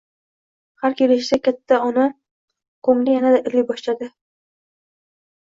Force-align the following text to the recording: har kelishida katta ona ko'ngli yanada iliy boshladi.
har 0.85 0.95
kelishida 1.01 1.39
katta 1.49 1.77
ona 1.89 2.07
ko'ngli 2.89 3.15
yanada 3.19 3.43
iliy 3.51 3.67
boshladi. 3.73 4.11